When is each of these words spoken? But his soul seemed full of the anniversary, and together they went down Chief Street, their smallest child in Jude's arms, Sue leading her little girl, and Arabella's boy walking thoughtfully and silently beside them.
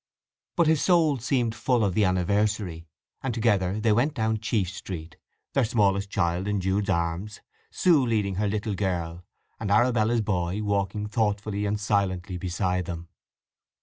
But 0.55 0.65
his 0.65 0.81
soul 0.81 1.19
seemed 1.19 1.53
full 1.53 1.85
of 1.85 1.93
the 1.93 2.05
anniversary, 2.05 2.87
and 3.21 3.35
together 3.35 3.79
they 3.79 3.91
went 3.91 4.15
down 4.15 4.39
Chief 4.39 4.67
Street, 4.67 5.15
their 5.53 5.63
smallest 5.63 6.09
child 6.09 6.47
in 6.47 6.59
Jude's 6.59 6.89
arms, 6.89 7.39
Sue 7.69 8.03
leading 8.03 8.33
her 8.37 8.47
little 8.47 8.73
girl, 8.73 9.23
and 9.59 9.69
Arabella's 9.69 10.21
boy 10.21 10.63
walking 10.63 11.05
thoughtfully 11.05 11.67
and 11.67 11.79
silently 11.79 12.39
beside 12.39 12.85
them. 12.85 13.09